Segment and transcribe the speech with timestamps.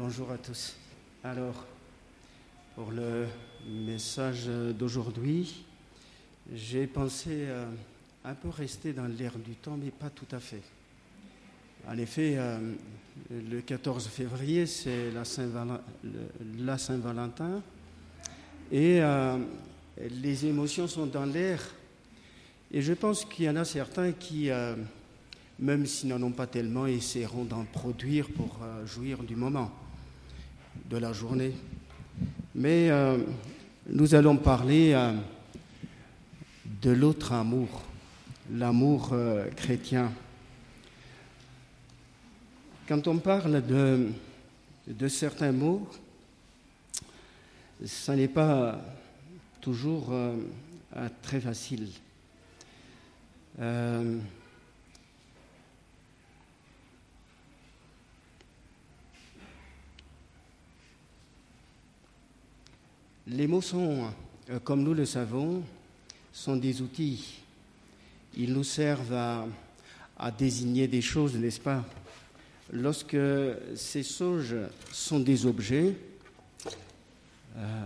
[0.00, 0.76] Bonjour à tous.
[1.24, 1.66] Alors,
[2.76, 3.26] pour le
[3.68, 5.64] message d'aujourd'hui,
[6.54, 7.66] j'ai pensé euh,
[8.24, 10.62] un peu rester dans l'air du temps, mais pas tout à fait.
[11.88, 12.74] En effet, euh,
[13.28, 15.80] le 14 février, c'est la Saint-Valentin,
[18.70, 19.36] et euh,
[19.98, 21.60] les émotions sont dans l'air.
[22.70, 24.48] Et je pense qu'il y en a certains qui,
[25.58, 29.72] même s'ils n'en ont pas tellement, essaieront d'en produire pour jouir du moment
[30.86, 31.52] de la journée.
[32.54, 33.18] Mais euh,
[33.88, 35.12] nous allons parler euh,
[36.82, 37.68] de l'autre amour,
[38.50, 40.12] l'amour euh, chrétien.
[42.86, 44.08] Quand on parle de,
[44.86, 45.88] de certains mots,
[47.84, 48.80] ce n'est pas
[49.60, 50.12] toujours
[51.22, 51.88] très facile.
[63.30, 64.06] Les mots sont,
[64.48, 65.62] euh, comme nous le savons,
[66.32, 67.42] sont des outils.
[68.34, 71.84] Ils nous servent à, désigner des choses, n'est-ce pas?
[72.72, 73.18] Lorsque
[73.74, 74.56] ces choses
[74.90, 75.94] sont des objets
[77.56, 77.84] euh,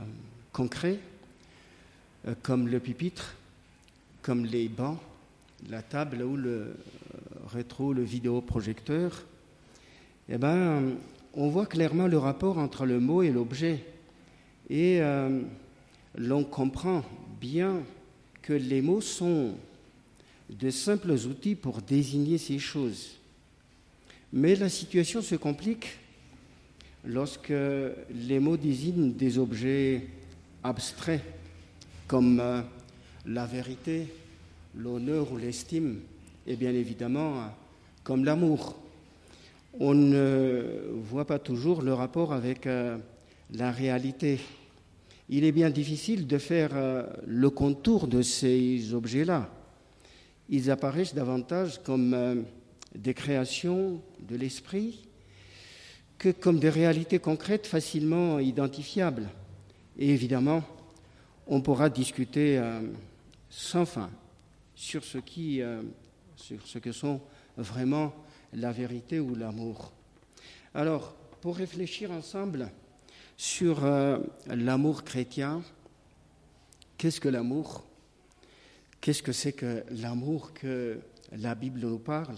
[0.53, 1.01] concrets,
[2.29, 3.35] euh, comme le pupitre,
[4.23, 5.01] comme les bancs,
[5.69, 6.77] la table ou le
[7.53, 9.25] rétro, le vidéoprojecteur,
[10.29, 10.93] eh ben,
[11.35, 13.85] on voit clairement le rapport entre le mot et l'objet.
[14.71, 15.43] Et euh,
[16.17, 17.05] l'on comprend
[17.41, 17.83] bien
[18.43, 19.55] que les mots sont
[20.51, 23.19] de simples outils pour désigner ces choses.
[24.33, 25.99] Mais la situation se complique
[27.05, 30.07] lorsque les mots désignent des objets
[30.63, 31.23] abstraits
[32.07, 32.63] comme euh,
[33.27, 34.09] la vérité,
[34.75, 36.01] l'honneur ou l'estime,
[36.47, 37.51] et bien évidemment
[38.05, 38.77] comme l'amour.
[39.79, 42.99] On ne voit pas toujours le rapport avec euh,
[43.51, 44.41] la réalité
[45.35, 49.49] il est bien difficile de faire euh, le contour de ces objets-là.
[50.51, 52.43] Ils apparaissent davantage comme euh,
[52.95, 55.09] des créations de l'esprit
[56.19, 59.31] que comme des réalités concrètes facilement identifiables.
[59.99, 60.63] Et évidemment,
[61.47, 62.83] on pourra discuter euh,
[63.49, 64.11] sans fin
[64.75, 65.63] sur ce, qui,
[66.37, 67.21] sur ce que sont
[67.57, 68.13] vraiment
[68.53, 69.93] la vérité ou l'amour.
[70.75, 72.71] Alors, pour réfléchir ensemble,
[73.43, 75.63] sur euh, l'amour chrétien.
[76.97, 77.85] Qu'est-ce que l'amour?
[79.01, 81.01] Qu'est-ce que c'est que l'amour que
[81.33, 82.37] la Bible nous parle?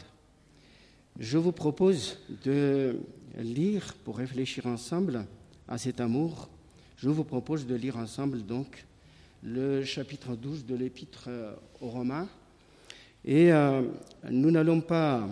[1.18, 2.98] Je vous propose de
[3.36, 5.26] lire, pour réfléchir ensemble
[5.68, 6.48] à cet amour,
[6.96, 8.86] je vous propose de lire ensemble donc
[9.42, 11.28] le chapitre 12 de l'épître
[11.82, 12.28] aux Romains.
[13.26, 13.82] Et euh,
[14.30, 15.28] nous n'allons pas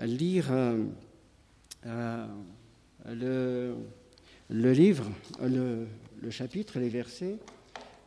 [0.00, 0.84] lire euh,
[3.06, 3.76] le
[4.50, 5.10] le livre,
[5.40, 5.86] le,
[6.30, 7.38] chapitre, les versets,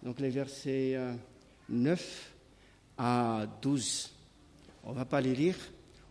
[0.03, 0.97] donc les versets
[1.69, 2.33] 9 euh,
[2.97, 4.11] à 12.
[4.83, 5.57] On ne va pas les lire,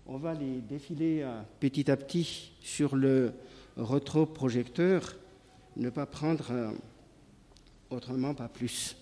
[0.07, 3.33] on va les défiler euh, petit à petit sur le
[3.77, 5.17] rétroprojecteur,
[5.77, 6.71] ne pas prendre euh,
[7.91, 8.97] autrement, pas plus.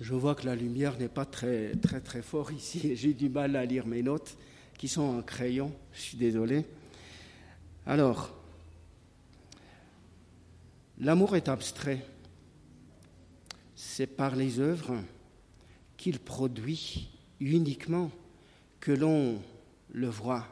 [0.00, 2.96] Je vois que la lumière n'est pas très très très fort ici.
[2.96, 4.36] J'ai du mal à lire mes notes
[4.76, 5.72] qui sont en crayon.
[5.92, 6.64] Je suis désolé.
[7.86, 8.30] Alors,
[10.98, 12.04] l'amour est abstrait.
[13.76, 14.96] C'est par les œuvres
[15.96, 18.10] qu'il produit uniquement
[18.80, 19.40] que l'on
[19.92, 20.46] le voit.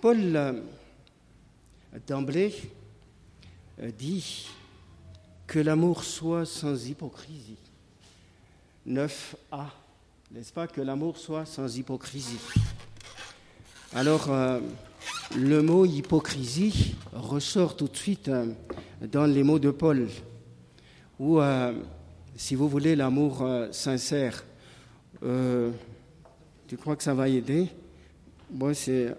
[0.00, 0.62] Paul,
[2.06, 2.54] d'emblée,
[3.98, 4.48] dit
[5.46, 7.58] que l'amour soit sans hypocrisie.
[8.86, 9.66] 9a,
[10.30, 10.68] n'est-ce pas?
[10.68, 12.38] Que l'amour soit sans hypocrisie.
[13.94, 14.60] Alors, euh,
[15.36, 18.46] le mot hypocrisie ressort tout de suite euh,
[19.00, 20.08] dans les mots de Paul,
[21.20, 21.72] ou, euh,
[22.36, 24.44] si vous voulez, l'amour sincère.
[26.66, 27.68] tu crois que ça va aider?
[28.50, 29.14] Moi, c'est.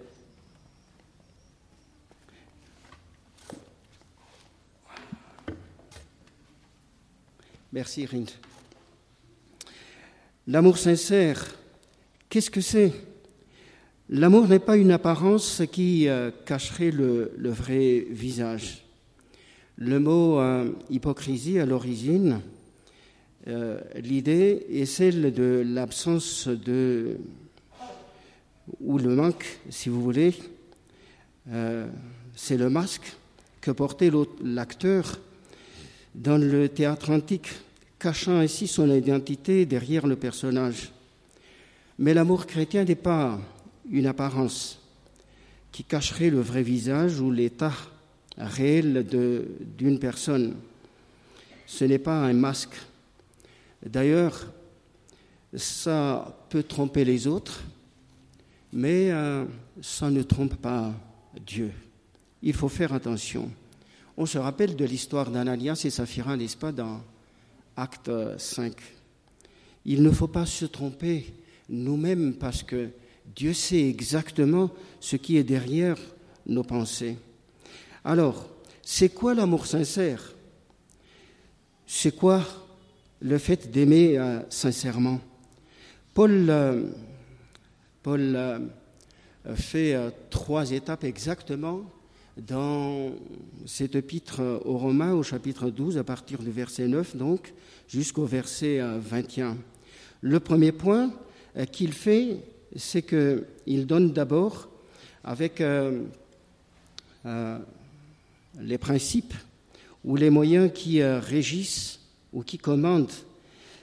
[7.72, 8.30] Merci, Rind.
[10.46, 11.44] L'amour sincère,
[12.28, 13.07] qu'est-ce que c'est?
[14.10, 18.82] L'amour n'est pas une apparence qui euh, cacherait le, vrai visage.
[19.76, 22.40] Le mot euh, hypocrisie à l'origine,
[23.48, 27.18] euh, l'idée est celle de l'absence de,
[28.80, 30.34] ou le manque, si vous voulez,
[32.34, 33.14] c'est le masque
[33.60, 34.10] que portait
[34.42, 35.18] l'acteur
[36.14, 37.48] dans le théâtre antique,
[37.98, 40.92] cachant ainsi son identité derrière le personnage.
[41.98, 43.40] Mais l'amour chrétien n'est pas
[43.90, 44.80] une apparence
[45.72, 47.74] qui cacherait le vrai visage ou l'état
[48.36, 49.06] réel
[49.76, 50.56] d'une personne.
[51.66, 52.76] Ce n'est pas un masque.
[53.84, 54.46] D'ailleurs,
[55.54, 57.62] ça peut tromper les autres,
[58.72, 59.44] mais euh,
[59.80, 60.92] ça ne trompe pas
[61.46, 61.72] Dieu.
[62.42, 63.50] Il faut faire attention.
[64.16, 67.00] On se rappelle de l'histoire d'Ananias et Saphira, n'est-ce pas, dans
[67.76, 68.74] Acte 5.
[69.84, 71.32] Il ne faut pas se tromper
[71.68, 72.90] nous-mêmes parce que
[73.34, 74.70] Dieu sait exactement
[75.00, 75.96] ce qui est derrière
[76.46, 77.16] nos pensées.
[78.04, 78.48] Alors,
[78.82, 80.34] c'est quoi l'amour sincère?
[81.86, 82.42] C'est quoi
[83.20, 85.20] le fait d'aimer euh, sincèrement?
[86.14, 86.84] Paul, euh,
[88.02, 88.58] Paul euh,
[89.54, 89.96] fait
[90.30, 91.82] trois étapes exactement
[92.36, 93.10] dans
[93.66, 97.52] cet épître aux Romains au chapitre 12 à partir du verset 9 donc
[97.88, 99.56] jusqu'au verset 21.
[100.20, 101.10] Le premier point
[101.72, 102.38] qu'il fait,
[102.76, 104.68] c'est qu'il donne d'abord
[105.24, 105.62] avec
[108.60, 109.34] les principes
[110.04, 112.00] ou les moyens qui euh, régissent
[112.32, 113.12] ou qui commandent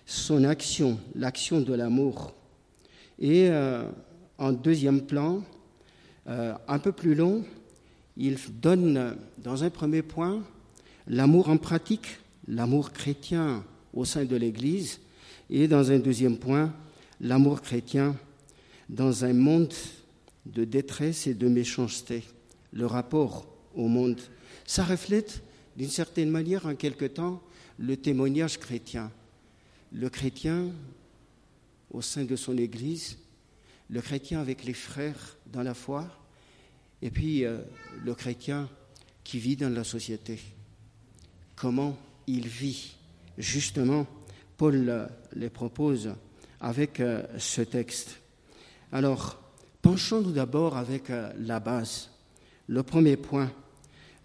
[0.06, 2.34] son action, l'action de l'amour.
[3.20, 3.88] Et euh,
[4.38, 5.44] en deuxième plan,
[6.28, 7.44] euh, un peu plus long,
[8.18, 10.42] il donne dans un premier point
[11.08, 12.18] l'amour en pratique,
[12.48, 15.00] l'amour chrétien au sein de l'Église,
[15.50, 16.74] et dans un deuxième point,
[17.22, 18.16] l'amour chrétien
[18.90, 19.74] dans un monde
[20.46, 22.24] de détresse et de méchanceté,
[22.72, 24.22] le rapport au monde
[24.66, 25.44] ça reflète
[25.78, 27.42] d'une certaine manière en quelque temps
[27.78, 29.12] le témoignage chrétien.
[29.92, 30.72] Le chrétien
[31.92, 33.18] au sein de son Église,
[33.90, 36.08] le chrétien avec les frères dans la foi,
[37.02, 37.60] et puis euh,
[38.04, 38.68] le chrétien
[39.24, 40.40] qui vit dans la société.
[41.56, 41.98] Comment
[42.28, 42.96] il vit
[43.38, 44.08] Justement,
[44.58, 46.14] Paul euh, les propose
[46.60, 48.20] avec euh, ce texte.
[48.92, 49.42] Alors,
[49.82, 52.10] penchons-nous d'abord avec la base.
[52.68, 53.52] Le premier point,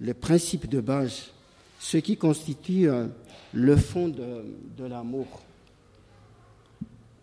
[0.01, 1.31] les principes de base,
[1.79, 3.07] ce qui constitue euh,
[3.53, 5.43] le fond de, l'amour.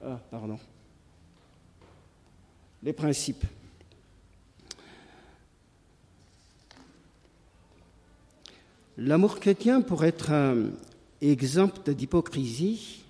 [0.03, 0.59] Ah, pardon.
[2.83, 3.45] Les principes.
[8.97, 10.69] L'amour chrétien, pour être euh,
[11.21, 13.03] exempt d'hypocrisie,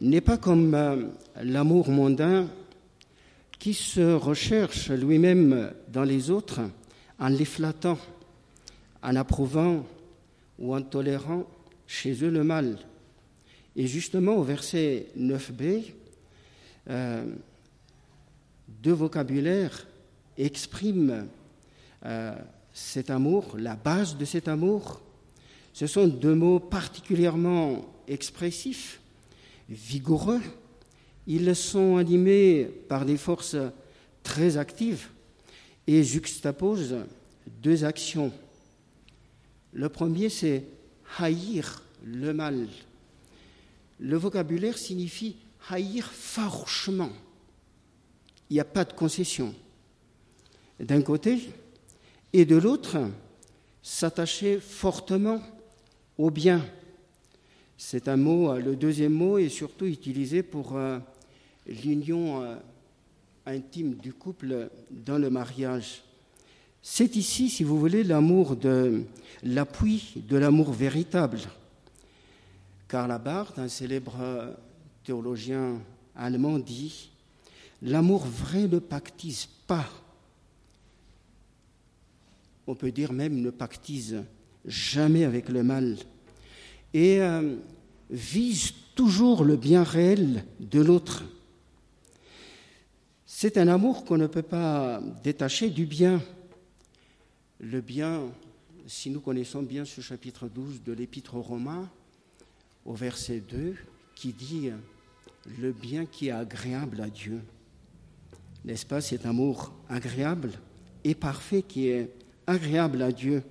[0.00, 1.08] n'est pas comme euh,
[1.42, 2.48] l'amour mondain
[3.60, 6.62] qui se recherche lui-même dans les autres
[7.18, 7.98] en les flattant
[9.02, 9.86] en approuvant
[10.58, 11.46] ou en tolérant
[11.86, 12.78] chez eux le mal.
[13.76, 15.92] Et justement, au verset 9b,
[16.88, 17.24] euh,
[18.66, 19.86] deux vocabulaires
[20.38, 21.26] expriment
[22.06, 22.34] euh,
[22.72, 25.02] cet amour, la base de cet amour.
[25.74, 29.00] Ce sont deux mots particulièrement expressifs,
[29.68, 30.40] vigoureux.
[31.32, 33.56] Ils sont animés par des forces
[34.22, 35.06] très actives
[35.86, 36.96] et juxtaposent
[37.62, 38.32] deux actions
[39.72, 40.64] le premier, c'est
[41.18, 42.68] haïr le mal.
[43.98, 45.36] Le vocabulaire signifie
[45.68, 47.10] haïr farouchement.
[48.48, 49.54] Il n'y a pas de concession.
[50.80, 51.50] D'un côté,
[52.32, 52.98] et de l'autre,
[53.82, 55.40] s'attacher fortement
[56.18, 56.66] au bien.
[57.76, 60.98] C'est un mot, le deuxième mot est surtout utilisé pour euh,
[61.70, 62.56] l'union euh,
[63.46, 66.02] intime du couple dans le mariage.
[66.82, 69.04] C'est ici, si vous voulez, l'amour de
[69.42, 71.38] l'appui de l'amour véritable.
[72.88, 74.16] Karl Barth, un célèbre
[75.04, 75.78] théologien
[76.16, 77.10] allemand, dit
[77.82, 79.88] L'amour vrai ne pactise pas.
[82.66, 84.22] On peut dire même ne pactise
[84.66, 85.96] jamais avec le mal
[86.92, 87.56] et euh,
[88.10, 91.24] vise toujours le bien réel de l'autre.
[93.42, 96.20] C'est un amour qu'on ne peut pas détacher du bien
[97.58, 98.24] le bien,
[98.86, 101.88] si nous connaissons bien ce chapitre 12 de l'Épître aux Romains,
[102.84, 103.76] au verset 2,
[104.14, 104.68] qui dit
[105.58, 107.40] le bien qui est agréable à Dieu.
[108.66, 110.50] N'est-ce pas cet amour agréable
[111.02, 112.10] et parfait qui est
[112.46, 113.42] agréable à Dieu?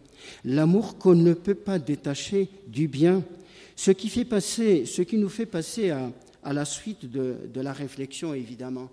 [0.46, 3.24] L'amour qu'on ne peut pas détacher du bien,
[3.76, 7.74] ce qui, fait passer, ce qui nous fait passer à, la suite de, de, la
[7.74, 8.92] réflexion, évidemment.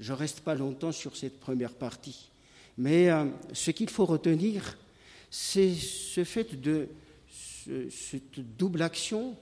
[0.00, 2.30] Je ne reste pas longtemps sur cette première partie.
[2.76, 4.78] Mais euh, ce qu'il faut retenir,
[5.30, 6.88] c'est ce fait de
[7.90, 9.36] cette double action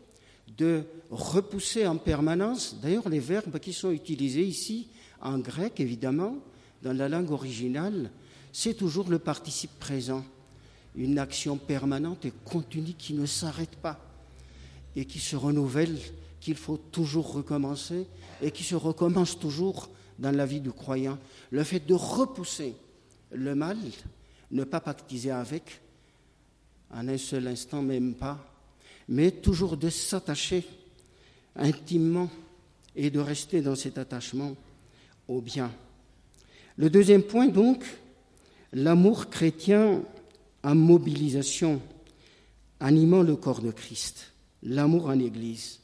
[0.57, 4.89] de repousser en permanence, d'ailleurs les verbes qui sont utilisés ici,
[5.21, 6.37] en grec évidemment,
[6.83, 8.11] dans la langue originale,
[8.53, 10.25] c'est toujours le participe présent,
[10.95, 14.01] une action permanente et continue qui ne s'arrête pas
[14.95, 15.99] et qui se renouvelle,
[16.41, 18.07] qu'il faut toujours recommencer
[18.41, 21.19] et qui se recommence toujours dans la vie du croyant.
[21.51, 22.75] Le fait de repousser
[23.33, 23.79] le mal,
[24.51, 25.81] ne pas pactiser avec,
[26.93, 28.39] en un seul instant même pas,
[29.09, 30.67] mais toujours de s'attacher
[31.57, 32.31] intimement
[32.95, 34.55] et de rester dans cet attachement
[35.29, 35.71] au bien.
[36.77, 37.85] Le deuxième point, donc,
[38.73, 40.03] l'amour chrétien
[40.63, 41.81] en mobilisation,
[42.81, 44.33] animant le corps de Christ,
[44.63, 45.81] l'amour en Église.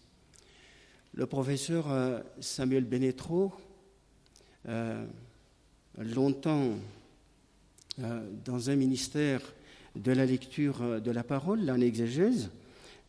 [1.15, 3.53] Le professeur euh, Samuel Benetro,
[4.69, 5.05] euh,
[5.99, 6.71] longtemps
[8.01, 9.41] euh, dans un ministère
[9.97, 12.51] de la lecture de la parole, en exégèse,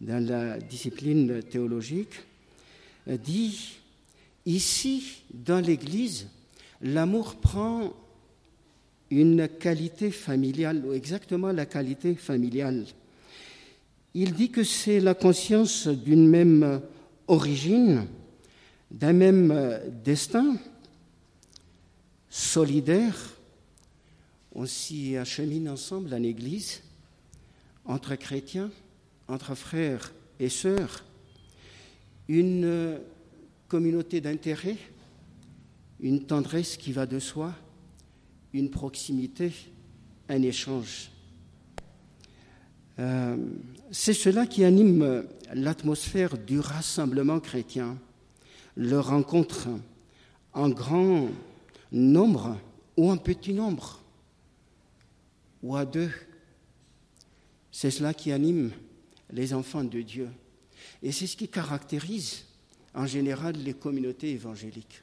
[0.01, 2.19] dans la discipline théologique,
[3.07, 3.77] dit
[4.45, 6.27] Ici, dans l'Église,
[6.81, 7.93] l'amour prend
[9.10, 12.86] une qualité familiale, ou exactement la qualité familiale.
[14.13, 16.81] Il dit que c'est la conscience d'une même
[17.27, 18.05] origine,
[18.91, 20.57] d'un même destin,
[22.34, 23.16] solidaire.
[24.56, 26.82] On s'y achemine ensemble en Église,
[27.86, 28.72] entre chrétiens,
[29.28, 31.04] entre frères et sœurs,
[32.28, 33.00] une
[33.68, 34.78] communauté d'intérêt,
[36.00, 37.54] une tendresse qui va de soi,
[38.52, 39.52] une proximité,
[40.28, 41.12] un échange.
[42.98, 43.38] Euh,
[43.92, 45.24] c'est cela qui anime
[45.54, 47.96] l'atmosphère du rassemblement chrétien,
[48.75, 49.68] le rencontre
[50.54, 51.30] en grand
[51.93, 52.57] nombre
[52.97, 54.01] ou en petit nombre,
[55.62, 56.12] ou à deux.
[57.71, 58.71] C'est cela qui anime
[59.31, 60.29] les enfants de Dieu.
[61.01, 62.45] Et c'est ce qui caractérise
[62.93, 65.01] en général les communautés évangéliques.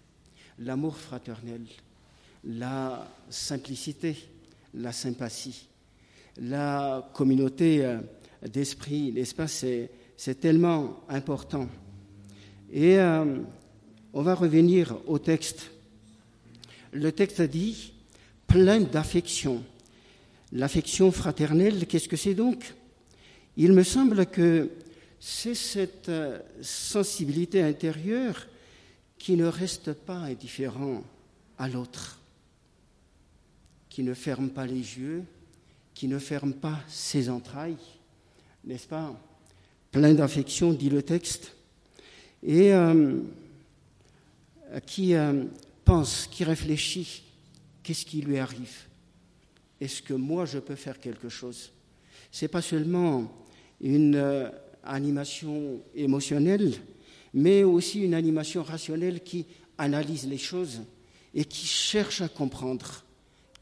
[0.58, 1.62] L'amour fraternel,
[2.44, 4.16] la simplicité,
[4.74, 5.68] la sympathie,
[6.36, 7.98] la communauté euh,
[8.46, 11.68] d'esprit, pas C'est tellement important.
[12.70, 13.42] Et euh,
[14.12, 15.70] on va revenir au texte.
[16.92, 17.92] Le texte dit
[18.46, 19.62] plein d'affection.
[20.52, 22.74] L'affection fraternelle, qu'est-ce que c'est donc?
[23.56, 24.70] Il me semble que
[25.20, 28.46] c'est cette euh, sensibilité intérieure
[29.18, 31.04] qui ne reste pas indifférent
[31.58, 32.18] à l'autre,
[33.90, 35.22] qui ne ferme pas les yeux,
[35.94, 37.76] qui ne ferme pas ses entrailles,
[38.64, 39.14] n'est-ce pas?
[39.92, 41.54] Plein d'affection, dit le texte,
[42.42, 43.20] et euh,
[44.86, 45.44] qui euh,
[45.90, 47.24] pense, qui réfléchit,
[47.82, 48.86] qu'est-ce qui lui arrive?
[49.80, 51.72] Est-ce que moi je peux faire quelque chose?
[52.30, 53.28] C'est pas seulement
[53.80, 54.52] une
[54.84, 56.74] animation émotionnelle,
[57.34, 59.46] mais aussi une animation rationnelle qui
[59.78, 60.82] analyse les choses
[61.34, 63.04] et qui cherche à comprendre,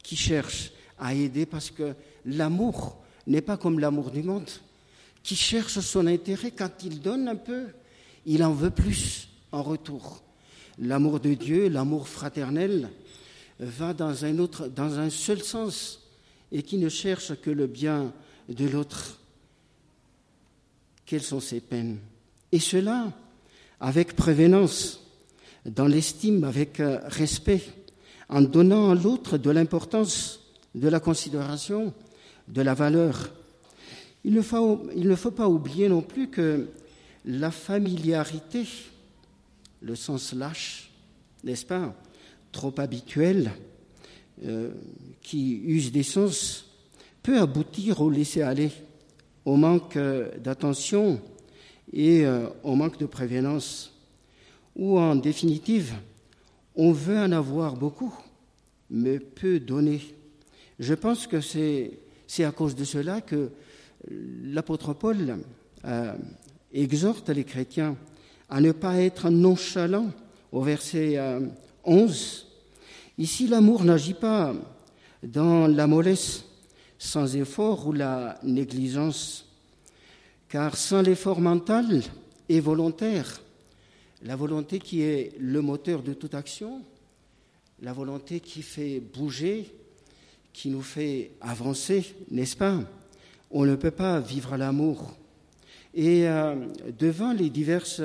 [0.03, 1.95] qui cherche à aider parce que
[2.25, 4.51] l'amour n'est pas comme l'amour du monde,
[5.23, 6.51] qui cherche son intérêt.
[6.51, 7.69] Quand il donne un peu,
[8.27, 10.21] il en veut plus en retour.
[10.79, 12.89] L'amour de Dieu, l'amour fraternel,
[13.59, 16.07] va dans un seul sens
[16.51, 18.13] et qui ne cherche que le bien
[18.47, 19.19] de l'autre
[21.09, 21.97] quelles sont ses peines?
[22.51, 23.11] Et cela
[23.79, 25.01] avec prévenance,
[25.65, 27.63] dans l'estime, avec euh, respect,
[28.29, 30.41] en donnant à l'autre de l'importance,
[30.75, 31.95] de la considération,
[32.47, 33.31] de la valeur.
[34.23, 36.67] Il ne, faut, il ne faut pas oublier non plus que
[37.25, 38.65] la familiarité,
[39.81, 40.91] le sens lâche,
[41.43, 41.95] n'est-ce pas,
[42.51, 43.51] trop habituel,
[44.45, 44.71] euh,
[45.21, 46.65] qui use des sens,
[47.21, 48.71] peut aboutir au laisser-aller
[49.45, 51.21] au manque euh, d'attention
[51.91, 53.93] et euh, au manque de prévenance,
[54.75, 55.93] ou en définitive,
[56.75, 58.13] on veut en avoir beaucoup,
[58.89, 60.01] mais peu donner.
[60.79, 61.99] Je pense que c'est,
[62.39, 63.49] à cause de cela que
[64.07, 65.39] l'apôtre Paul
[66.71, 67.97] exhorte les chrétiens
[68.49, 70.11] à ne pas être nonchalants
[70.51, 71.19] au verset
[71.83, 72.47] 11.
[73.17, 74.53] Ici, l'amour n'agit pas
[75.23, 76.45] dans la mollesse,
[76.97, 79.45] sans effort ou la négligence.
[80.47, 82.01] Car sans l'effort mental
[82.47, 83.41] et volontaire,
[84.23, 86.81] la volonté qui est le moteur de toute action,
[87.81, 89.71] la volonté qui fait bouger,
[90.51, 92.79] qui nous fait avancer, n'est-ce pas?
[93.51, 95.15] On ne peut pas vivre l'amour.
[95.93, 96.55] Et euh,
[96.97, 98.01] devant les diverses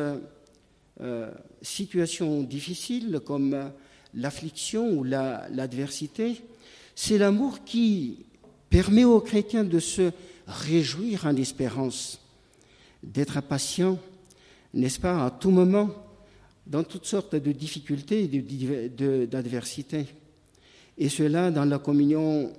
[1.00, 3.70] euh, situations difficiles comme
[4.14, 6.42] l'affliction ou l'adversité,
[6.94, 8.24] c'est l'amour qui
[8.70, 10.12] permet aux chrétiens de se
[10.46, 12.20] réjouir en espérance,
[13.02, 13.98] d'être patient,
[14.72, 15.90] n'est-ce pas, à tout moment,
[16.66, 20.06] dans toutes sortes de difficultés et d'adversités.
[20.96, 22.52] Et cela dans la communion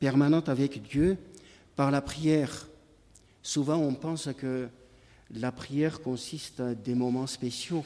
[0.00, 1.16] permanente avec Dieu
[1.76, 2.66] par la prière.
[3.42, 4.68] Souvent, on pense que
[5.34, 7.84] la prière consiste à des moments spéciaux,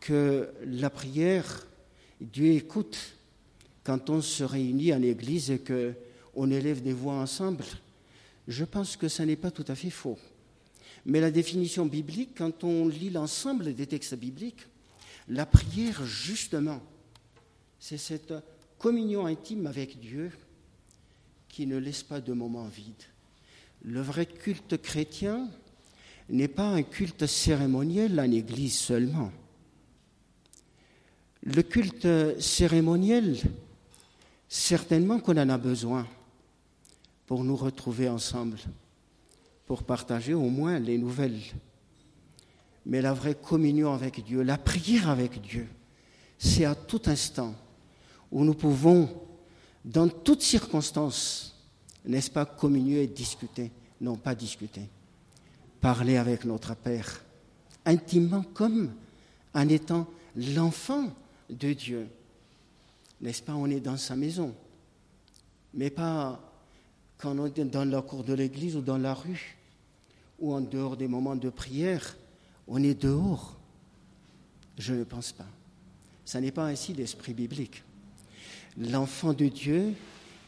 [0.00, 1.66] que la prière,
[2.20, 2.98] Dieu écoute
[3.84, 7.64] quand on se réunit en Église et qu'on élève des voix ensemble,
[8.48, 10.18] je pense que ce n'est pas tout à fait faux.
[11.04, 14.66] Mais la définition biblique, quand on lit l'ensemble des textes bibliques,
[15.28, 16.80] la prière, justement,
[17.78, 18.34] c'est cette
[18.78, 20.30] communion intime avec Dieu
[21.48, 23.11] qui ne laisse pas de moments vides.
[23.84, 25.48] Le vrai culte chrétien
[26.28, 29.32] n'est pas un culte cérémoniel en Église seulement.
[31.42, 33.38] Le culte cérémoniel,
[34.48, 36.06] certainement qu'on en a besoin
[37.26, 38.58] pour nous retrouver ensemble,
[39.66, 41.40] pour partager au moins les nouvelles.
[42.86, 45.66] Mais la vraie communion avec Dieu, la prière avec Dieu,
[46.38, 47.54] c'est à tout instant
[48.30, 49.08] où nous pouvons,
[49.84, 51.52] dans toutes circonstances,
[52.04, 54.82] n'est-ce pas, communier et discuter, non pas discuter,
[55.80, 57.22] parler avec notre Père,
[57.84, 58.92] intimement comme
[59.54, 60.06] en étant
[60.36, 61.12] l'enfant
[61.50, 62.08] de Dieu.
[63.20, 64.54] N'est-ce pas On est dans sa maison,
[65.74, 66.40] mais pas
[67.18, 69.56] quand on est dans la cour de l'église ou dans la rue,
[70.40, 72.16] ou en dehors des moments de prière,
[72.66, 73.56] on est dehors.
[74.76, 75.46] Je ne pense pas.
[76.24, 77.84] Ce n'est pas ainsi l'esprit biblique.
[78.76, 79.94] L'enfant de Dieu,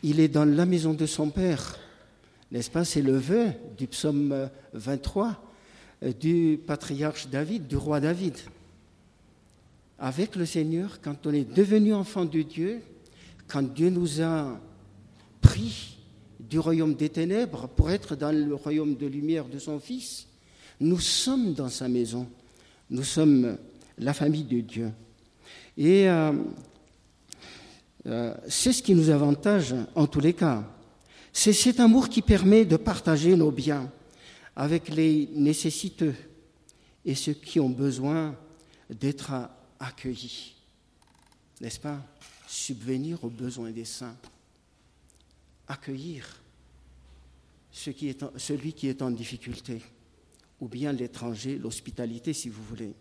[0.05, 1.79] il est dans la maison de son Père.
[2.53, 2.85] N'est-ce pas?
[2.85, 5.43] C'est le vœu du psaume 23
[6.05, 8.35] euh, du patriarche David, du roi David
[9.99, 12.83] avec le Seigneur, quand on est devenu enfant de Dieu,
[13.49, 14.61] quand Dieu nous a
[15.41, 15.99] pris
[16.41, 20.27] du royaume des ténèbres pour être dans le royaume de lumière de son Fils,
[20.81, 22.27] nous sommes dans sa maison,
[22.91, 23.57] nous sommes
[23.99, 24.91] la famille de Dieu.
[25.79, 26.33] Et euh,
[28.07, 30.65] euh, c'est ce qui nous avantage en tous les cas.
[31.33, 33.91] C'est cet amour qui permet de partager nos biens
[34.55, 36.15] avec les nécessiteux
[37.05, 38.37] et ceux qui ont besoin
[38.89, 39.33] d'être
[39.81, 40.55] accueilli,
[41.61, 42.01] n'est-ce pas?
[42.47, 44.17] Subvenir aux besoins des saints,
[45.67, 46.41] accueillir
[47.73, 49.83] celui qui est en difficulté,
[50.61, 52.95] ou bien l'étranger, l'hospitalité si vous voulez.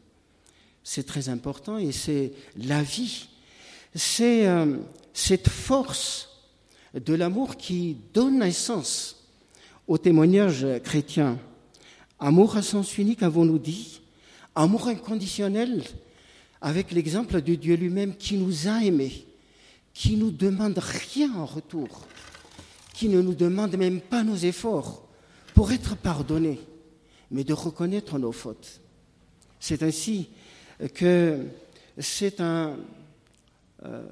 [0.83, 3.27] C'est très important et c'est la vie,
[3.95, 4.77] c'est euh,
[5.13, 6.29] cette force
[6.93, 9.23] de l'amour qui donne naissance
[9.87, 11.37] au témoignage chrétien.
[12.19, 14.01] Amour à sens unique, avons-nous dit
[14.55, 15.83] Amour inconditionnel,
[16.61, 19.25] avec l'exemple de Dieu lui-même qui nous a aimés,
[19.93, 22.05] qui nous demande rien en retour,
[22.93, 25.07] qui ne nous demande même pas nos efforts
[25.53, 26.59] pour être pardonnés,
[27.31, 28.79] mais de reconnaître nos fautes.
[29.59, 30.29] C'est ainsi
[30.93, 31.45] que
[31.97, 32.77] c'est un.
[33.85, 34.07] Euh,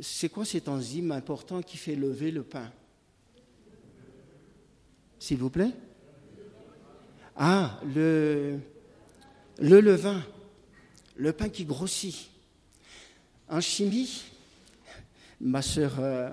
[0.00, 2.70] c'est quoi cet enzyme important qui fait lever le pain?
[5.18, 5.72] S'il vous plaît.
[7.36, 8.58] Ah, le,
[9.58, 10.22] le levain
[11.20, 12.30] le pain qui grossit.
[13.48, 14.22] En chimie,
[15.40, 16.30] ma sœur euh,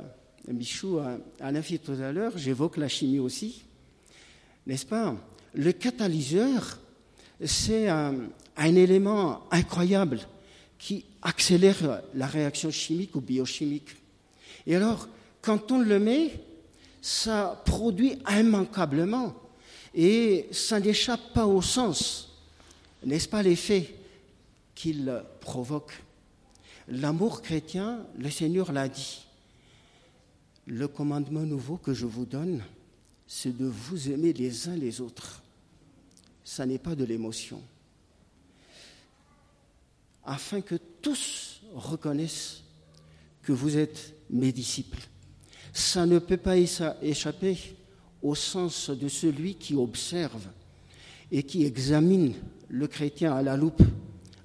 [0.48, 3.64] Michou a, a fait tout à l'heure, j'évoque la chimie aussi,
[4.66, 5.16] n'est-ce pas?
[5.54, 6.80] Le catalyseur,
[7.44, 10.22] c'est un, élément incroyable
[10.78, 13.90] qui accélère la réaction chimique ou biochimique.
[14.66, 15.10] Et alors,
[15.42, 16.32] quand on le met,
[17.02, 19.36] ça produit immanquablement
[19.94, 22.34] et ça n'échappe pas au sens,
[23.04, 23.94] n'est-ce pas l'effet
[24.74, 26.02] qu'il provoque?
[26.88, 29.26] L'amour chrétien, le Seigneur l'a dit.
[30.66, 32.64] Le commandement nouveau que je vous donne,
[33.28, 35.44] c'est de vous aimer les uns les autres.
[36.46, 37.62] Ça n'est pas de l'émotion.
[40.28, 42.62] Afin que tous reconnaissent
[43.42, 45.00] que vous êtes mes disciples.
[45.74, 47.58] Ça ne peut pas échapper
[48.22, 50.48] au sens de celui qui observe
[51.32, 52.36] et qui examine
[52.70, 53.82] le chrétien à la loupe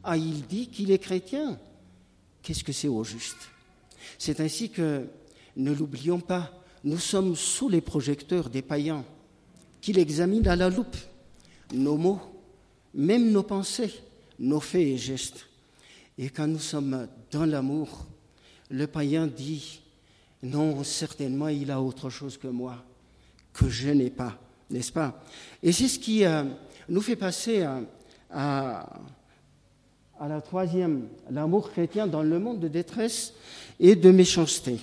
[0.05, 1.59] ah, il dit qu'il est chrétien.
[2.43, 3.51] Qu'est-ce que c'est au juste?
[4.19, 5.07] C'est ainsi que,
[5.57, 6.51] ne l'oublions pas,
[6.83, 9.05] nous sommes sous les projecteurs des païens,
[9.81, 10.97] qu'il examine à la loupe
[11.73, 12.21] nos mots,
[12.95, 13.93] même nos pensées,
[14.39, 15.47] nos faits et gestes.
[16.19, 18.07] Et quand nous sommes dans l'amour,
[18.71, 19.81] le païen dit,
[20.43, 22.85] non, certainement, il a autre chose que moi,
[23.53, 24.39] que je n'ai pas,
[24.71, 25.23] n'est-ce pas?
[25.63, 26.45] Et c'est ce qui euh,
[26.89, 27.67] nous fait passer
[28.31, 28.89] à
[30.23, 33.35] à la troisième, l'amour chrétien dans le monde de détresse
[33.81, 34.79] et de méchanceté.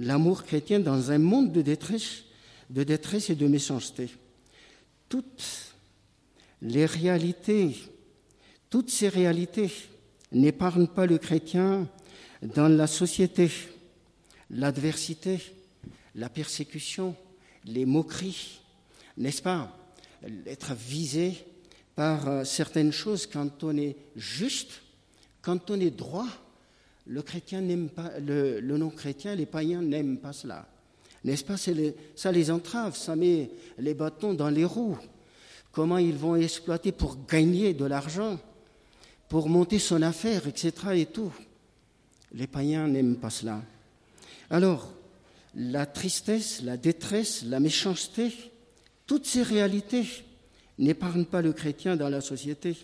[0.00, 2.24] L'amour chrétien dans un monde de détresse,
[2.68, 4.10] de détresse et de méchanceté.
[5.08, 5.74] Toutes
[6.60, 7.76] les réalités,
[8.68, 9.70] toutes ces réalités
[10.32, 11.88] n'épargnent pas le chrétien
[12.42, 13.50] dans la société,
[14.50, 15.40] l'adversité,
[16.14, 17.14] la persécution,
[17.64, 18.60] les moqueries,
[19.16, 19.76] n'est-ce pas?
[20.46, 21.34] Être visé
[21.94, 24.82] par euh, certaines choses quand on est juste,
[25.42, 26.28] quand on est droit,
[27.06, 30.68] le, non-chrétien, les païens n'aiment pas cela.
[31.24, 31.56] N'est-ce pas?
[32.14, 34.98] Ça les entrave, ça met les bâtons dans les roues.
[35.72, 38.38] Comment ils vont exploiter pour gagner de l'argent,
[39.28, 40.72] pour monter son affaire, etc.
[40.94, 41.32] et tout.
[42.32, 43.62] Les païens n'aiment pas cela.
[44.50, 44.92] Alors,
[45.54, 48.32] la tristesse, la détresse, la méchanceté,
[49.06, 50.06] toutes ces réalités
[50.78, 52.76] n'épargnent pas le chrétien dans la société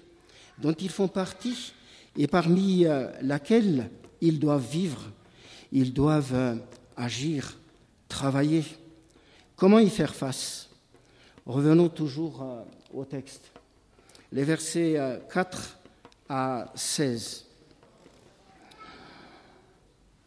[0.58, 1.72] dont ils font partie
[2.16, 5.10] et parmi euh, laquelle ils doivent vivre,
[5.72, 6.54] ils doivent euh,
[6.96, 7.58] agir,
[8.08, 8.64] travailler.
[9.56, 10.70] Comment y faire face?
[11.46, 13.50] Revenons toujours euh, au texte.
[14.32, 14.96] Les versets
[15.32, 15.78] 4
[16.36, 17.44] à 16.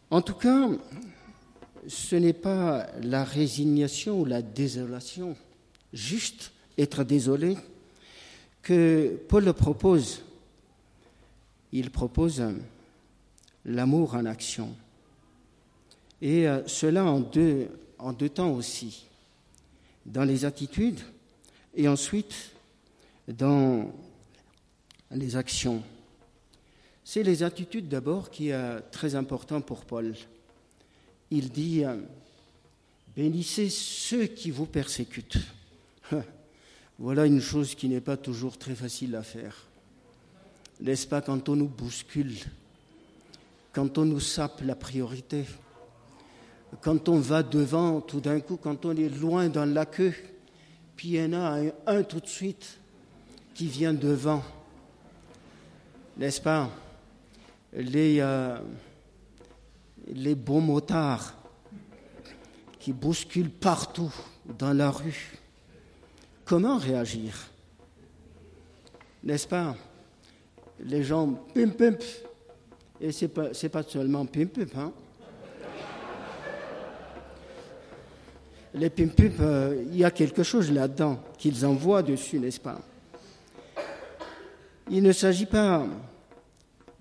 [0.09, 0.69] En tout cas,
[1.85, 5.35] ce n'est pas la résignation ou la désolation,
[5.91, 7.57] juste être désolé,
[8.61, 10.23] que Paul propose.
[11.73, 12.41] Il propose
[13.65, 14.73] l'amour en action.
[16.21, 17.67] Et euh, cela en deux,
[17.99, 19.07] en deux temps aussi,
[20.05, 21.01] dans les attitudes
[21.75, 22.51] et ensuite
[23.27, 23.91] dans
[25.11, 25.83] les actions.
[27.09, 30.13] C'est les attitudes d'abord qui est très important pour Paul.
[31.31, 31.95] Il dit, euh,
[33.15, 35.37] bénissez ceux qui vous persécutent.
[36.99, 39.55] Voilà une chose qui n'est pas toujours très facile à faire.
[40.81, 42.35] N'est-ce pas quand on nous bouscule,
[43.71, 45.45] quand on nous sape la priorité,
[46.81, 50.13] quand on va devant tout d'un coup, quand on est loin dans la queue,
[50.97, 52.79] puis il y en a un, tout de suite
[53.55, 54.43] qui vient devant.
[56.17, 56.69] N'est-ce pas?
[57.77, 58.57] Les, euh,
[60.07, 61.35] les bons motards
[62.79, 64.13] qui bousculent partout
[64.57, 65.37] dans la rue
[66.47, 67.49] comment réagir?
[69.23, 69.75] N'est-ce pas?
[70.79, 71.95] Les gens pim pim,
[73.01, 74.91] et ce n'est pas, pas, seulement pim pim, hein.
[78.73, 82.79] Les pim pim, euh, il y a quelque chose là-dedans qu'ils envoient dessus, n'est-ce pas?
[84.89, 85.85] Il ne s'agit pas,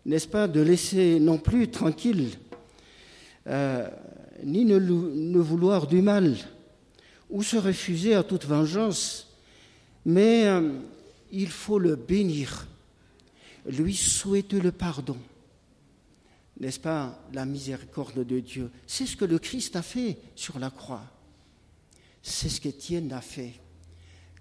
[0.06, 2.30] n'est-ce pas, de laisser non plus tranquille,
[3.46, 3.86] euh,
[4.42, 6.36] ni ne vouloir du mal,
[7.28, 9.26] ou se refuser à toute vengeance
[10.06, 10.72] mais euh,
[11.32, 12.68] il faut le bénir,
[13.66, 15.18] lui souhaiter le pardon.
[16.60, 20.70] N'est-ce pas la miséricorde de Dieu C'est ce que le Christ a fait sur la
[20.70, 21.02] croix.
[22.22, 23.54] C'est ce qu'Étienne a fait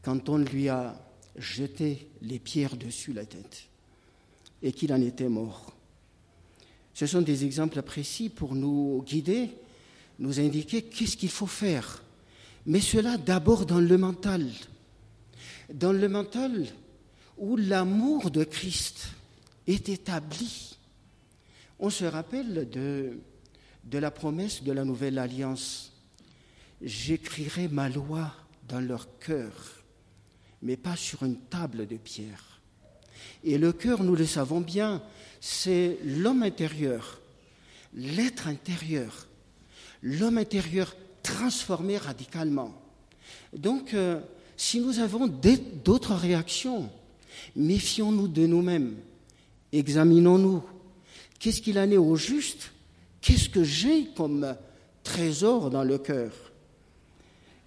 [0.04, 0.96] quand on lui a
[1.36, 3.68] jeté les pierres dessus la tête
[4.66, 5.72] et qu'il en était mort.
[6.94, 9.52] Ce sont des exemples précis pour nous guider,
[10.20, 12.04] nous indiquer qu'est-ce qu'il faut faire.
[12.66, 14.46] Mais cela d'abord dans le mental
[15.74, 16.68] dans le mental
[17.38, 19.10] où l'amour de Christ
[19.68, 20.78] est établi.
[21.80, 23.20] On se rappelle de,
[23.84, 25.92] de la promesse de la nouvelle alliance.
[26.82, 28.32] J'écrirai ma loi
[28.68, 29.84] dans leur cœur,
[30.62, 32.55] mais pas sur une table de pierre.
[33.44, 35.02] Et le cœur, nous le savons bien,
[35.40, 37.20] c'est l'homme intérieur,
[37.94, 39.28] l'être intérieur,
[40.02, 42.74] l'homme intérieur transformé radicalement.
[43.54, 44.20] Donc, euh,
[44.58, 46.90] si nous avons d'autres réactions,
[47.56, 48.96] méfions-nous de nous-mêmes,
[49.72, 50.64] examinons-nous.
[51.40, 52.72] Qu'est-ce qu'il en est au juste?
[53.22, 54.56] Qu'est-ce que j'ai comme
[55.04, 56.32] trésor dans le cœur?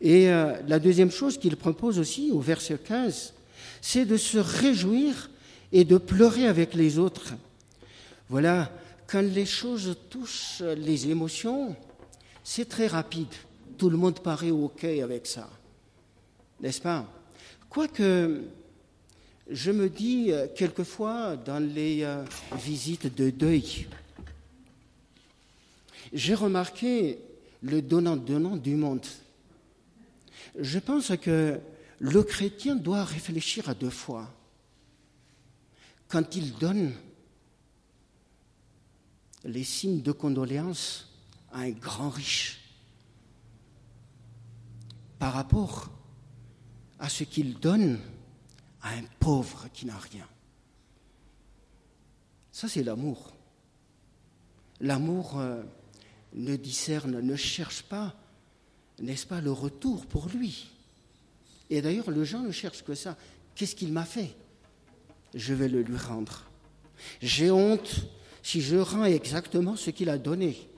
[0.00, 3.34] Et euh, la deuxième chose qu'il propose aussi au verset 15,
[3.80, 5.30] c'est de se réjouir
[5.72, 7.34] et de pleurer avec les autres.
[8.28, 8.70] Voilà,
[9.06, 11.76] quand les choses touchent les émotions,
[12.44, 13.32] c'est très rapide.
[13.76, 15.48] Tout le monde paraît OK avec ça
[16.60, 17.06] n'est-ce pas?
[17.68, 18.42] Quoique,
[19.48, 22.24] je me dis euh, quelquefois dans les euh,
[22.56, 23.86] visites de deuil,
[26.12, 27.18] j'ai remarqué
[27.62, 29.04] le donnant-donnant du monde.
[30.58, 31.58] Je pense que
[31.98, 34.32] le chrétien doit réfléchir à deux fois.
[36.08, 36.92] Quand il donne
[39.44, 41.08] les signes de condoléances
[41.52, 42.60] à un grand riche
[45.18, 45.90] par rapport
[46.98, 47.98] à ce qu'il donne
[48.82, 50.26] à un pauvre qui n'a rien.
[52.52, 53.34] Ça, c'est l'amour.
[54.80, 55.62] L'amour euh,
[56.34, 58.14] ne discerne, ne cherche pas,
[59.00, 60.70] n'est-ce pas, le retour pour lui.
[61.70, 63.16] Et d'ailleurs, le gens ne cherche que ça.
[63.54, 64.34] Qu'est-ce qu'il m'a fait?
[65.38, 66.42] Je vais le lui rendre.
[67.22, 68.08] J'ai honte
[68.42, 70.68] si je rends exactement ce qu'il a donné.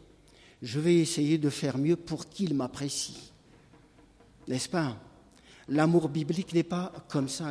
[0.60, 3.32] Je vais essayer de faire mieux pour qu'il m'apprécie.
[4.46, 4.98] N'est-ce pas?
[5.66, 7.50] L'amour biblique n'est pas comme ça,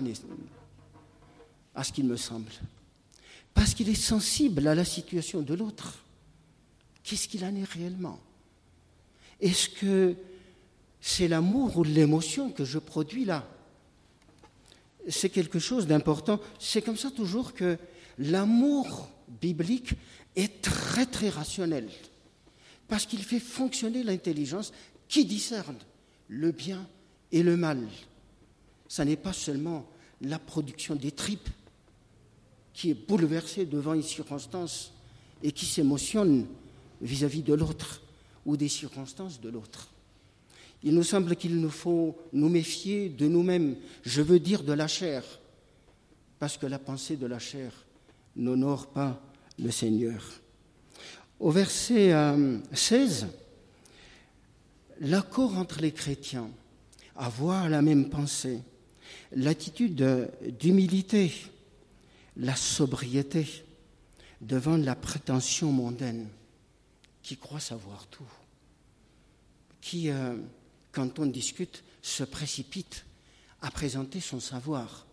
[1.74, 2.52] à ce qu'il me semble.
[3.56, 6.06] Parce qu'il est sensible à la situation de l'autre.
[7.02, 8.19] qu'est-ce qu'il en est réellement?
[9.41, 10.15] Est-ce que
[11.02, 13.48] c'est l'amour ou l'émotion que je produis là?
[15.10, 16.39] C'est quelque chose d'important.
[16.60, 17.78] C'est comme ça toujours que
[18.17, 19.10] l'amour
[19.41, 19.93] biblique
[20.36, 21.89] est très très rationnel,
[22.88, 24.72] parce qu'il fait fonctionner l'intelligence
[25.08, 25.78] qui discerne
[26.28, 26.88] le bien
[27.32, 27.88] et le mal.
[28.88, 29.86] Ce n'est pas seulement
[30.22, 31.50] la production des tripes
[32.74, 34.93] qui est bouleversée devant une circonstance
[35.43, 36.48] et qui s'émotionne
[37.02, 38.02] vis-à-vis de l'autre
[38.45, 39.89] ou des circonstances de l'autre.
[40.83, 44.87] Il nous semble qu'il nous faut nous méfier de nous-mêmes, je veux dire de la
[44.87, 45.23] chair,
[46.39, 47.71] parce que la pensée de la chair
[48.35, 49.21] n'honore pas
[49.57, 50.23] le Seigneur.
[51.39, 52.13] Au verset
[52.71, 53.27] 16, euh,
[55.01, 56.49] l'accord entre les chrétiens,
[57.15, 58.61] avoir la même pensée,
[59.33, 61.33] l'attitude d'humilité,
[62.37, 63.45] la sobriété
[64.41, 66.27] devant la prétention mondaine,
[67.21, 68.23] qui croit savoir tout,
[69.81, 70.35] qui, euh,
[70.99, 73.05] quand on discute, se précipite
[73.62, 75.05] à présenter son savoir.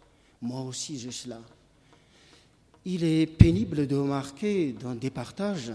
[0.42, 1.40] Moi aussi j'ai cela.
[2.84, 5.72] Il est pénible de remarquer dans des partages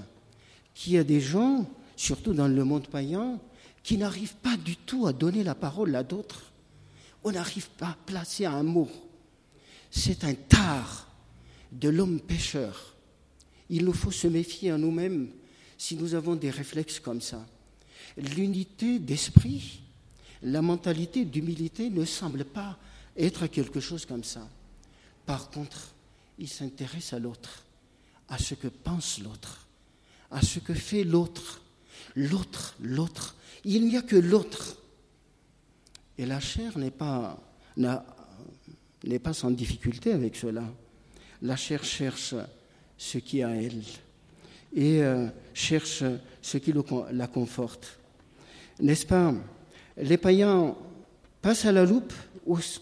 [0.75, 3.39] qu'il y a des gens, surtout dans le monde païen,
[3.83, 6.51] qui n'arrivent pas du tout à donner la parole à d'autres.
[7.23, 8.89] On n'arrive pas à placer un mot.
[9.91, 11.07] C'est un tard
[11.71, 12.95] de l'homme pécheur.
[13.69, 15.29] Il nous faut se méfier à nous-mêmes
[15.77, 17.45] si nous avons des réflexes comme ça.
[18.17, 19.80] L'unité d'esprit,
[20.43, 22.77] la mentalité d'humilité ne semble pas
[23.17, 24.47] être quelque chose comme ça.
[25.25, 25.93] Par contre,
[26.39, 27.65] il s'intéresse à l'autre,
[28.27, 29.67] à ce que pense l'autre,
[30.31, 31.61] à ce que fait l'autre.
[32.15, 33.35] L'autre, l'autre.
[33.63, 34.77] Il n'y a que l'autre.
[36.17, 37.39] Et la chair n'est pas,
[37.77, 40.63] n'est sans difficulté avec cela.
[41.41, 42.35] La chair cherche
[42.97, 43.83] ce qui est à elle
[44.73, 46.03] et euh, cherche
[46.41, 46.73] ce qui
[47.11, 47.97] la conforte.
[48.79, 49.33] N'est-ce pas?
[49.97, 50.75] Les païens
[51.41, 52.13] passent à la loupe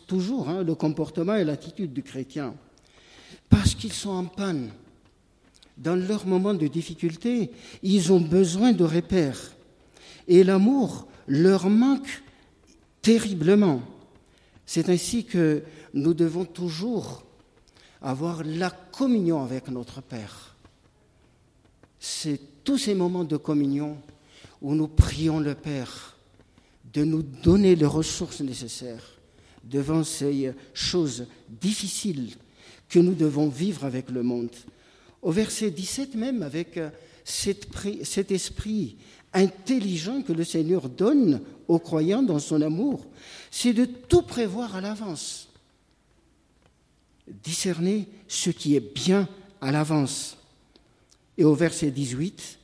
[0.08, 2.54] toujours hein, le comportement et l'attitude du chrétien
[3.50, 4.70] parce qu'ils sont en panne.
[5.78, 7.52] Dans leur moment de difficulté,
[7.84, 9.54] ils ont besoin de repères.
[10.28, 12.22] Et l'amour leur manque
[13.02, 13.82] terriblement.
[14.66, 17.24] C'est ainsi que nous devons toujours
[18.02, 20.56] avoir la communion avec notre Père.
[22.00, 23.98] C'est tous ces moments de communion
[24.62, 26.18] où nous prions le Père
[26.94, 29.20] de nous donner les ressources nécessaires
[29.64, 32.32] devant ces choses difficiles
[32.88, 34.50] que nous devons vivre avec le monde.
[35.22, 36.90] Au verset 17 même, avec euh,
[37.24, 38.98] cet esprit
[39.34, 43.06] intelligent que le Seigneur donne aux croyants dans son amour,
[43.52, 45.50] c'est de tout prévoir à l'avance
[47.44, 49.28] discerner ce qui est bien
[49.62, 50.38] à l'avance.
[51.38, 52.60] Et au verset 18,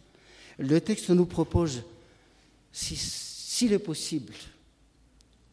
[0.59, 1.83] le texte nous propose,
[3.55, 4.33] s'il est possible,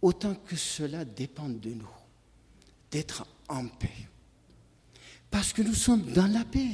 [0.01, 1.95] autant que cela dépende de nous,
[2.91, 4.09] d'être en paix.
[5.31, 6.73] Parce que nous sommes dans la paix.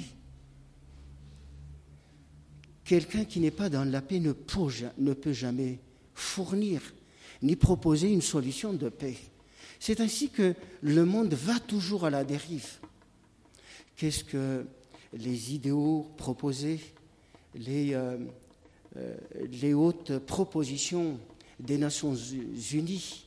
[2.82, 5.80] Quelqu'un qui n'est pas dans la paix ne peut, jamais
[6.14, 6.80] fournir
[7.42, 9.18] ni proposer une solution de paix.
[9.78, 12.78] C'est ainsi que le monde va toujours à la dérive.
[13.96, 14.66] Qu'est-ce que
[15.12, 16.80] les idéaux proposés,
[17.54, 18.16] les, euh,
[18.94, 21.18] les hautes propositions
[21.60, 22.14] des Nations
[22.72, 23.26] Unies,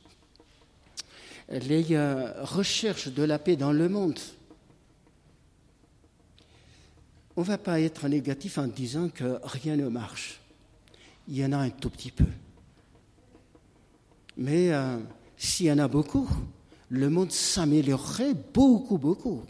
[1.48, 4.18] les euh, recherches de la paix dans le monde
[7.36, 10.40] on ne va pas être négatif en disant que rien ne marche.
[11.28, 12.26] Il y en a un tout petit peu.
[14.36, 14.70] Mais
[15.36, 16.28] s'il y en a beaucoup,
[16.88, 19.42] le monde s'améliorerait beaucoup, beaucoup.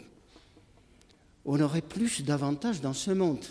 [1.45, 3.43] On aurait plus d'avantages dans ce monde.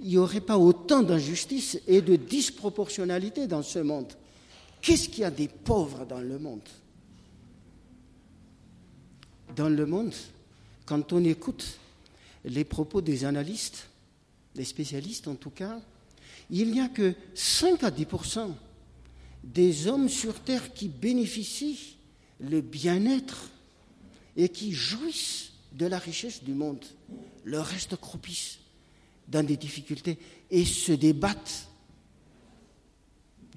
[0.00, 4.12] Il n'y aurait pas autant d'injustice et de disproportionnalité dans ce monde.
[4.82, 6.68] Qu'est-ce qu'il y a des pauvres dans le monde?
[9.54, 10.14] Dans le monde,
[10.84, 11.78] quand on écoute
[12.44, 13.88] les propos des analystes,
[14.54, 15.80] des spécialistes en tout cas,
[16.50, 18.06] il n'y a que 5 à 10
[19.42, 21.96] des hommes sur Terre qui bénéficient
[22.40, 23.50] le bien-être
[24.36, 26.84] et qui jouissent de la richesse du monde.
[27.44, 28.58] Le reste croupissent
[29.28, 30.18] dans des difficultés
[30.50, 31.68] et se débattent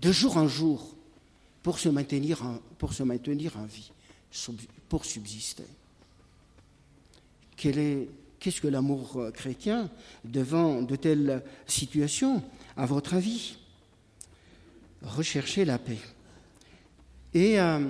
[0.02, 0.96] de jour en jour
[1.62, 3.92] pour se maintenir en, pour se maintenir en vie,
[4.88, 5.66] pour subsister.
[7.56, 9.90] Qu'est-ce que l'amour chrétien
[10.24, 12.42] devant de telles situations,
[12.78, 13.58] à votre avis?
[15.02, 16.00] Rechercher la paix.
[17.34, 17.86] Et euh,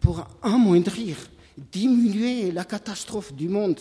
[0.00, 1.16] pour amoindrir,
[1.56, 3.80] diminuer la catastrophe du monde,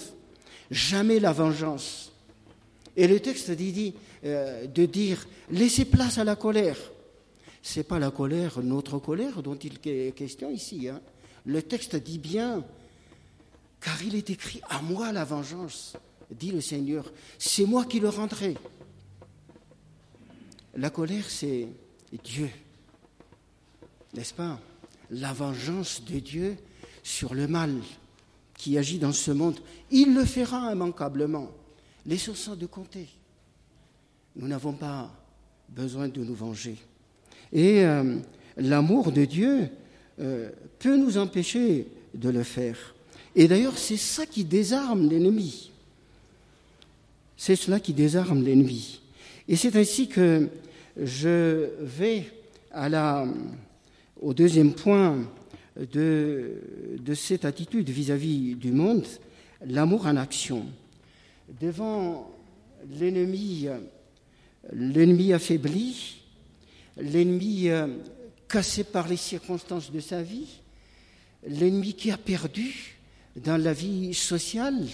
[0.72, 2.12] jamais la vengeance,
[2.98, 6.78] Et le texte dit, euh, de dire laissez place à la colère.
[7.62, 10.88] Ce n'est pas la colère, notre colère dont il est question ici.
[10.88, 11.02] Hein.
[11.46, 12.64] Le texte dit bien,
[13.82, 15.94] car il est écrit à moi la vengeance,
[16.32, 18.56] dit le Seigneur, c'est moi qui le rendrai.
[20.76, 21.68] La colère, c'est
[22.24, 22.50] Dieu,
[24.14, 24.60] n'est-ce pas?
[25.12, 26.58] La vengeance de Dieu
[27.04, 27.76] sur le mal
[28.58, 29.60] qui agit dans ce monde,
[29.92, 31.52] il le fera immanquablement.
[32.06, 33.08] Laissons ça de compter.
[34.36, 35.12] Nous n'avons pas
[35.70, 36.76] besoin de nous venger.
[37.52, 38.18] Et euh,
[38.58, 39.70] l'amour de Dieu
[40.20, 42.96] euh, peut nous empêcher de le faire.
[43.36, 45.72] Et d'ailleurs, c'est ça qui désarme l'ennemi.
[47.38, 49.02] C'est cela qui désarme l'ennemi.
[49.48, 50.50] Et c'est ainsi que
[50.98, 52.26] je vais
[54.22, 55.18] au deuxième point
[55.78, 56.54] de,
[57.00, 59.06] de cette attitude vis-à-vis du monde,
[59.66, 60.66] l'amour en action.
[61.48, 62.32] Devant
[62.90, 63.68] l'ennemi,
[65.32, 66.18] affaibli,
[66.98, 67.88] l'ennemi euh,
[68.48, 70.48] cassé par les circonstances de sa vie,
[71.48, 72.98] l'ennemi qui a perdu
[73.36, 74.88] dans la vie sociale,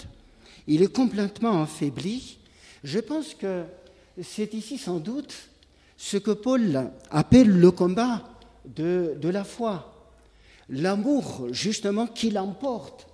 [0.68, 2.38] il est complètement affaibli.
[2.84, 3.64] Je pense que
[4.22, 5.34] c'est ici sans doute
[5.96, 8.28] ce que Paul appelle le combat
[8.66, 10.10] de, la foi,
[10.70, 13.08] l'amour justement qui l'emporte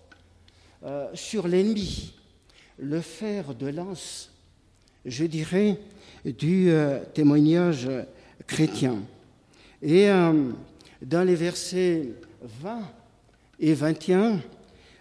[0.84, 2.13] euh, sur l'ennemi,
[2.77, 4.31] le fer de lance,
[5.05, 5.79] je dirais,
[6.25, 7.89] du euh, témoignage
[8.45, 9.01] chrétien.
[9.81, 10.51] Et euh,
[11.01, 12.09] dans les versets
[12.41, 12.81] 20
[13.59, 14.39] et 21,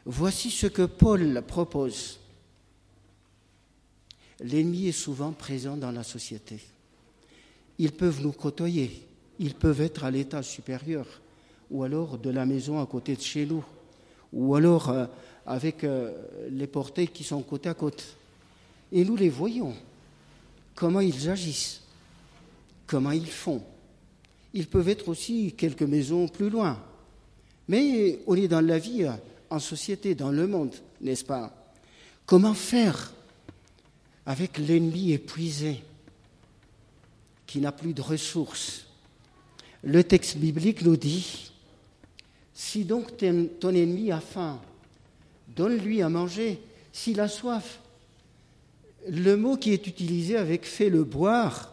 [0.05, 2.19] voici ce que Paul propose.
[4.41, 6.61] L'ennemi est souvent présent dans la société.
[7.79, 9.07] Ils peuvent nous côtoyer,
[9.39, 11.07] ils peuvent être à l'état supérieur,
[11.71, 13.65] ou alors de la maison à côté de chez nous,
[14.33, 15.07] ou alors euh,
[15.47, 16.13] avec euh,
[16.51, 18.05] les portées qui sont côte à côte.
[18.93, 19.75] Et nous les voyons,
[20.75, 21.83] comment ils agissent
[22.87, 23.63] comment ils font.
[24.55, 26.83] Ils peuvent être aussi quelques maisons plus loin.
[27.69, 29.07] Mais on est dans la vie,
[29.51, 31.53] en société, dans le monde, n'est-ce pas
[32.25, 33.13] Comment faire
[34.25, 35.83] avec l'ennemi épuisé,
[37.47, 38.87] qui n'a plus de ressources
[39.83, 41.53] Le texte biblique nous dit,
[42.55, 44.61] si donc ton ennemi a faim,
[45.49, 46.61] donne-lui à manger.
[46.93, 47.81] S'il a soif,
[49.09, 51.73] le mot qui est utilisé avec fait le boire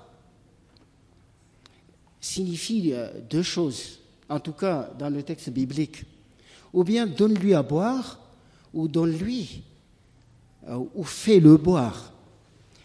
[2.19, 6.03] signifie euh, deux choses, en tout cas dans le texte biblique.
[6.73, 8.19] Ou bien donne-lui à boire,
[8.73, 9.63] ou donne-lui,
[10.67, 12.11] euh, ou fais-le boire.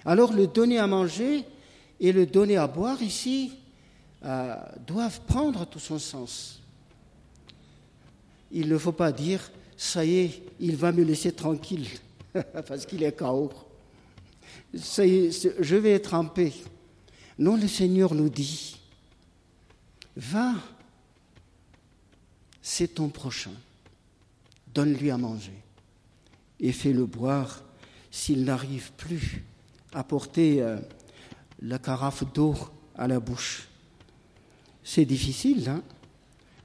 [0.05, 1.45] Alors le donner à manger
[2.01, 3.53] et le donner à boire ici
[4.25, 6.61] euh, doivent prendre tout son sens.
[8.51, 11.87] Il ne faut pas dire, ça y est, il va me laisser tranquille,
[12.67, 13.53] parce qu'il est chaos.
[14.75, 16.53] Ça y est, je vais être en paix.
[17.39, 18.77] Non, le Seigneur nous dit,
[20.17, 20.55] Va,
[22.61, 23.53] c'est ton prochain.
[24.75, 25.63] Donne-lui à manger
[26.59, 27.63] et fais-le boire
[28.11, 29.45] s'il n'arrive plus
[29.93, 30.77] à porter euh,
[31.63, 32.57] la carafe d'eau
[32.97, 33.69] à la bouche.
[34.83, 35.83] C'est difficile hein,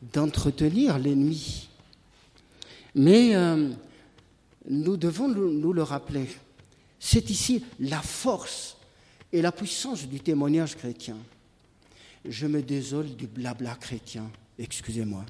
[0.02, 1.69] d'entretenir l'ennemi.
[2.95, 3.69] Mais euh,
[4.69, 6.27] nous devons nous le rappeler.
[6.99, 8.77] C'est ici la force
[9.32, 11.17] et la puissance du témoignage chrétien
[12.25, 15.25] je me désole du blabla chrétien, excusez-moi.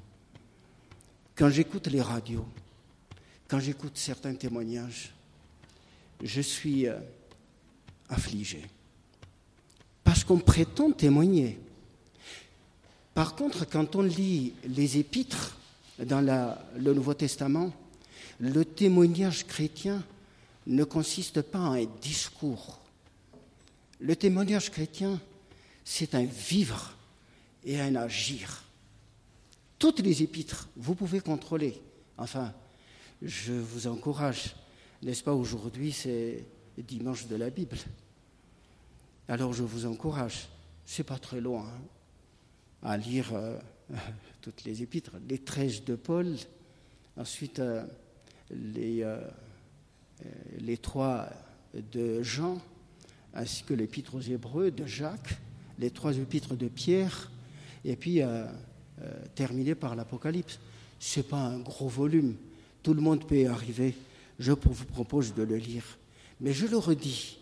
[1.36, 2.46] Quand j'écoute les radios,
[3.48, 5.14] quand j'écoute certains témoignages,
[6.22, 7.00] je suis euh,
[8.10, 8.62] affligé.
[10.04, 11.60] Parce qu'on prétend témoigner.
[13.14, 15.58] Par contre, quand on lit les épîtres
[16.00, 16.22] dans
[16.76, 17.72] le Nouveau Testament,
[18.40, 20.04] le témoignage chrétien
[20.66, 22.80] ne consiste pas en un discours.
[24.00, 25.20] Le témoignage chrétien,
[25.84, 26.96] c'est un vivre
[27.64, 28.64] et un agir.
[29.80, 31.82] Toutes les épîtres, vous pouvez contrôler.
[32.18, 32.54] Enfin,
[33.22, 34.56] je vous encourage,
[35.02, 36.46] n'est-ce pas, aujourd'hui c'est
[36.78, 37.78] dimanche de la Bible.
[39.28, 40.48] Alors je vous encourage,
[40.86, 41.82] c'est pas très loin, hein,
[42.82, 43.58] à lire euh,
[44.42, 46.36] toutes les épîtres, les treize de Paul,
[47.18, 47.84] ensuite euh,
[48.52, 49.18] les, euh,
[50.60, 51.30] les trois
[51.74, 52.62] de Jean,
[53.34, 55.38] ainsi que l'épître aux Hébreux de Jacques,
[55.80, 57.32] les trois épîtres de Pierre,
[57.84, 58.46] et puis euh,
[59.02, 60.60] euh, terminer par l'Apocalypse.
[61.00, 62.36] Ce n'est pas un gros volume,
[62.82, 63.96] tout le monde peut y arriver.
[64.40, 65.98] Je vous propose de le lire.
[66.40, 67.38] Mais je le redis,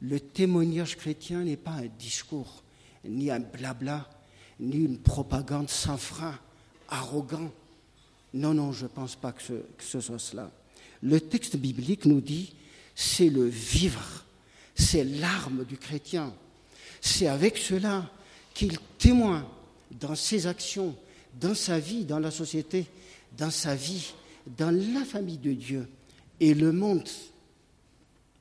[0.00, 2.62] le témoignage chrétien n'est pas un discours,
[3.04, 4.08] ni un blabla,
[4.60, 6.38] ni une propagande sans frein,
[6.88, 7.50] arrogant.
[8.34, 9.42] Non, non, je ne pense pas que
[9.78, 10.50] ce, soit cela.
[11.02, 12.54] Le texte biblique nous dit,
[12.94, 14.24] c'est le vivre,
[14.74, 16.34] c'est l'arme du chrétien.
[17.00, 18.10] C'est avec cela
[18.54, 19.44] qu'il témoigne
[20.00, 20.94] dans ses actions,
[21.40, 22.86] dans sa vie, dans la société,
[23.36, 24.12] dans sa vie,
[24.56, 25.88] dans la famille de Dieu.
[26.40, 27.08] Et le monde,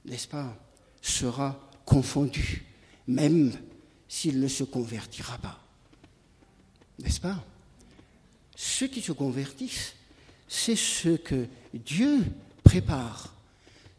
[0.05, 0.57] n'est-ce pas,
[1.01, 2.65] sera confondu,
[3.07, 3.53] même
[4.07, 5.66] s'il ne se convertira pas.
[6.99, 7.43] N'est-ce pas?
[8.55, 9.93] Ceux qui se convertissent,
[10.47, 12.23] c'est ce que Dieu
[12.63, 13.33] prépare.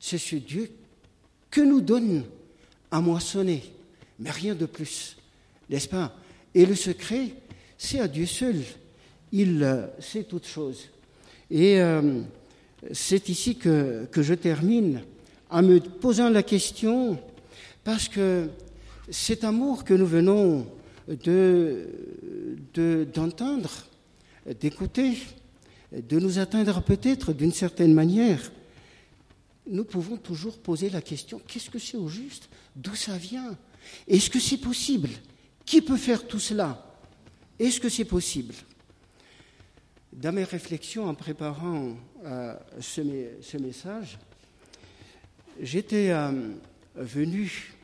[0.01, 0.71] C'est ce Dieu
[1.51, 2.25] que nous donne
[2.91, 3.63] à moissonner,
[4.19, 5.17] mais rien de plus.
[5.71, 6.15] N'est-ce pas?
[6.55, 7.35] Et le secret,
[7.77, 8.63] c'est à Dieu seul.
[9.33, 10.89] Il euh, sait toutes choses.
[11.51, 12.23] Et euh,
[12.93, 15.03] c'est ici que, que, je termine
[15.51, 17.19] en me posant la question,
[17.85, 18.49] parce que
[19.11, 20.67] cet amour que nous venons
[21.09, 23.71] de, d'entendre,
[24.61, 25.19] d'écouter,
[25.93, 28.53] de nous atteindre peut-être d'une certaine manière,
[29.67, 32.49] nous pouvons toujours poser la question, qu'est-ce que c'est au juste?
[32.75, 33.57] D'où ça vient?
[34.07, 35.11] Est-ce que c'est possible?
[35.65, 36.85] Qui peut faire tout cela?
[37.59, 38.55] Est-ce que c'est possible?
[40.13, 43.03] Dans mes réflexions en préparant euh, ce,
[43.43, 44.19] ce, message,
[45.61, 46.55] j'étais euh,
[46.95, 47.75] venu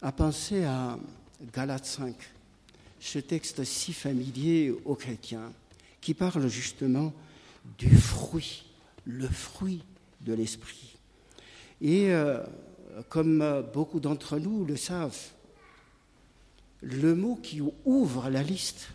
[0.00, 0.98] à penser à
[1.52, 2.14] Galates 5,
[3.00, 5.52] ce texte si familier aux chrétiens,
[6.00, 7.12] qui parle justement
[7.78, 8.64] du fruit,
[9.04, 9.82] le fruit
[10.22, 10.96] de l'esprit.
[11.80, 12.42] Et euh,
[13.08, 15.18] comme beaucoup d'entre nous le savent,
[16.80, 18.88] le mot qui ouvre la liste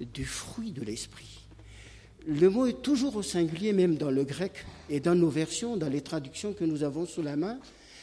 [0.00, 1.46] du fruit de l'esprit,
[2.26, 5.88] le mot est toujours au singulier, même dans le grec et dans nos versions, dans
[5.88, 7.58] les traductions que nous avons sous la main,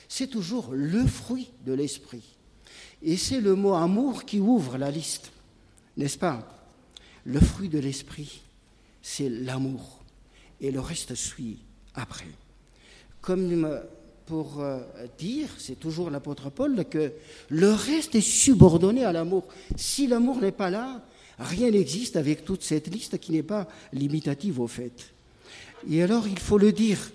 [0.08, 2.24] c'est toujours le fruit de l'esprit.
[3.04, 5.32] Et c'est le mot amour qui ouvre la liste,
[5.98, 6.48] n'est-ce pas?
[7.26, 8.42] Le fruit de l'esprit,
[9.02, 10.00] c'est l'amour.
[10.62, 11.60] Et le reste suit
[11.94, 12.28] après.
[13.22, 13.82] Comme
[14.26, 14.80] pour euh,
[15.18, 17.12] dire, c'est toujours l'apôtre Paul, que
[17.50, 19.48] le reste est subordonné à l'amour.
[19.76, 21.04] Si l'amour n'est pas là,
[21.40, 25.14] rien n'existe avec toute cette liste qui n'est pas limitative au fait.
[25.90, 27.12] Et alors, il faut le dire,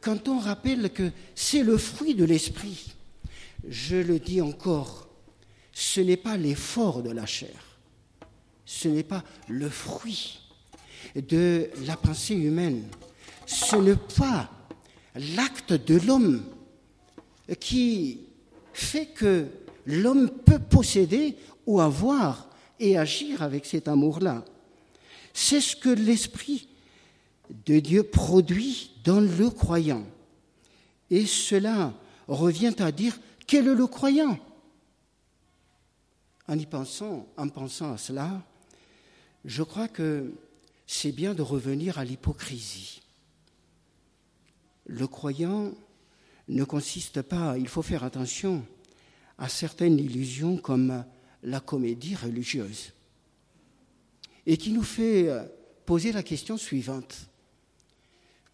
[0.00, 2.92] quand on rappelle que c'est le fruit de l'esprit,
[3.68, 5.09] je le dis encore,
[5.80, 7.78] ce n'est pas l'effort de la chair,
[8.66, 10.40] ce n'est pas le fruit
[11.14, 12.84] de la pensée humaine,
[13.46, 14.50] ce n'est pas
[15.14, 16.44] l'acte de l'homme
[17.58, 18.20] qui
[18.74, 19.46] fait que
[19.86, 24.44] l'homme peut posséder ou avoir et agir avec cet amour-là.
[25.32, 26.68] C'est ce que l'Esprit
[27.64, 30.04] de Dieu produit dans le croyant.
[31.10, 31.94] Et cela
[32.28, 34.38] revient à dire quel est le croyant?
[36.50, 38.44] En y pensant, en pensant à cela,
[39.44, 40.34] je crois que
[40.84, 43.02] c'est bien de revenir à l'hypocrisie.
[44.84, 45.72] Le croyant
[46.48, 48.66] ne consiste pas, il faut faire attention
[49.38, 51.04] à certaines illusions comme
[51.44, 52.94] la comédie religieuse,
[54.44, 55.28] et qui nous fait
[55.86, 57.28] poser la question suivante.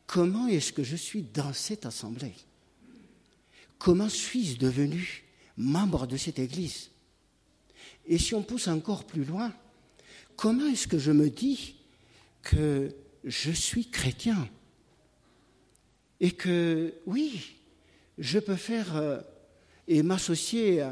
[0.06, 2.34] Comment est-ce que je suis dans cette assemblée?
[3.78, 5.24] Comment suis-je devenu
[5.56, 6.90] membre de cette Église?
[8.06, 9.52] Et si on pousse encore plus loin,
[10.36, 11.76] comment est-ce que je me dis
[12.42, 12.94] que
[13.24, 14.48] je suis chrétien
[16.20, 17.56] Et que oui,
[18.18, 19.20] je peux faire euh,
[19.88, 20.82] et m'associer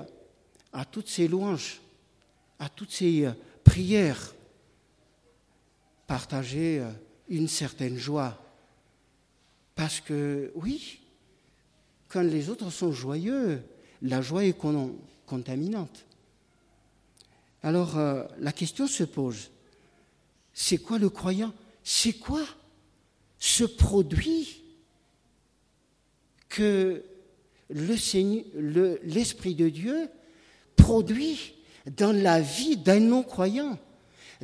[0.73, 1.81] à, toutes ces louanges,
[2.59, 4.35] à toutes ces euh, prières,
[6.07, 6.91] partager euh,
[7.29, 8.41] une certaine joie?
[9.77, 11.01] Parce que oui,
[12.09, 13.63] quand les autres sont joyeux,
[14.03, 14.57] la joie est
[15.27, 16.05] contaminante.
[17.65, 19.51] Alors euh, la question se pose,
[20.53, 21.53] c'est quoi le croyant?
[21.83, 22.45] C'est quoi
[23.41, 24.63] ce produit
[26.49, 27.03] que
[27.71, 30.09] l'Esprit de Dieu
[30.77, 31.55] produit
[31.97, 33.77] dans la vie d'un non-croyant,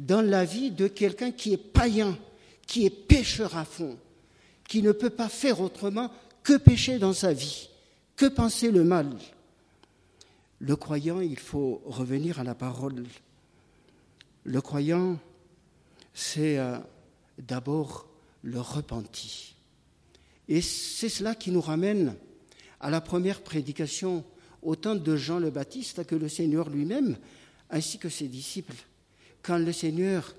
[0.00, 2.18] dans la vie de quelqu'un qui est païen,
[2.66, 3.96] qui est pécheur à fond
[4.70, 6.12] qui ne peut pas faire autrement
[6.44, 7.68] que pécher dans sa vie,
[8.14, 9.08] que penser le mal?
[10.60, 13.04] Le croyant, il faut revenir à la parole.
[14.44, 15.18] Le croyant,
[16.12, 16.78] c'est euh,
[17.38, 18.06] d'abord
[18.42, 19.54] le repenti.
[20.48, 22.14] Et c'est cela qui nous ramène
[22.78, 24.22] à la première prédication,
[24.62, 27.16] autant de Jean le Baptiste que le Seigneur lui-même,
[27.70, 28.84] ainsi que ses disciples.
[29.42, 30.34] Quand le Seigneur,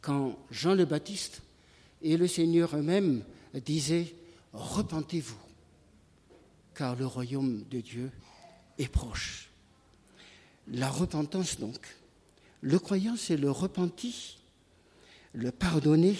[0.00, 1.42] quand Jean le Baptiste
[2.00, 3.24] et le Seigneur eux-mêmes
[3.64, 4.14] disaient
[4.52, 5.36] Repentez-vous,
[6.74, 8.10] car le royaume de Dieu
[8.84, 9.48] proche.
[10.68, 11.78] La repentance, donc.
[12.60, 14.38] Le croyant, c'est le repenti,
[15.32, 16.16] le pardonner.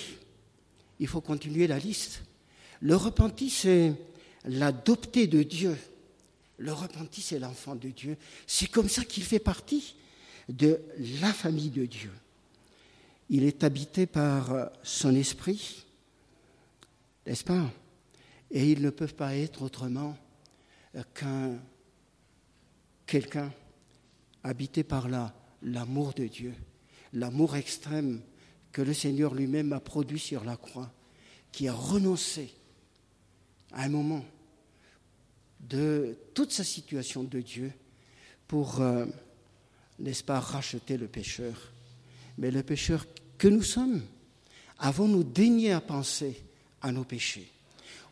[1.01, 2.23] Il faut continuer la liste.
[2.81, 3.95] Le repenti, c'est
[4.45, 5.77] l'adopter de Dieu
[6.59, 8.17] Le repenti, c'est l'enfant de Dieu.
[8.47, 9.95] C'est comme ça qu'il fait partie
[10.49, 10.81] de
[11.21, 12.11] la famille de Dieu.
[13.29, 15.85] Il est habité par son esprit,
[17.27, 17.71] n'est-ce pas?
[18.51, 20.17] Et ils ne peuvent pas être autrement
[21.15, 21.59] qu'un
[23.07, 23.53] quelqu'un
[24.43, 25.09] habité par
[25.63, 26.55] l'amour de Dieu,
[27.13, 28.21] l'amour extrême
[28.73, 30.93] que le Seigneur lui-même a produit sur la croix,
[31.53, 32.53] qui a renoncé
[33.73, 34.25] à un moment
[35.61, 37.73] de toute sa situation de Dieu
[38.47, 39.07] pour, euh,
[39.99, 41.73] n'est-ce pas, racheter le pécheur.
[42.39, 43.07] Mais le pécheur
[43.39, 44.03] que nous sommes,
[44.79, 46.43] avons-nous daigné à penser
[46.83, 47.51] à nos péchés?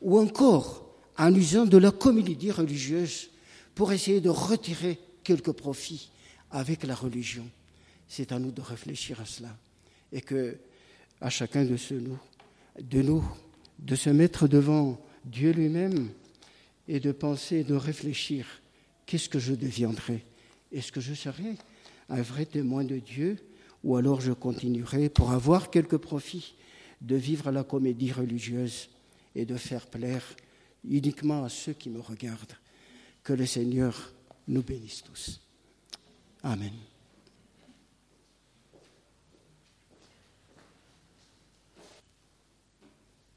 [0.00, 3.28] Ou encore, en usant de la comédie religieuse
[3.74, 6.10] pour essayer de retirer quelques profits
[6.50, 7.46] avec la religion.
[8.08, 9.56] C'est à nous de réfléchir à cela.
[10.12, 10.56] Et que
[11.20, 12.18] à chacun de, nous,
[12.80, 13.24] de nous
[13.78, 16.10] de se mettre devant Dieu lui-même
[16.86, 18.46] et de penser, de réfléchir,
[19.06, 20.24] qu'est-ce que je deviendrai?
[20.70, 21.56] Est-ce que je serai
[22.08, 23.36] un vrai témoin de Dieu
[23.82, 26.54] ou alors je continuerai pour avoir quelques profits
[27.00, 28.88] de vivre la comédie religieuse
[29.34, 30.24] et de faire plaire
[30.84, 32.56] uniquement à ceux qui me regardent?
[33.24, 34.12] Que le Seigneur
[34.46, 35.40] nous bénisse tous.
[36.42, 36.74] Amen.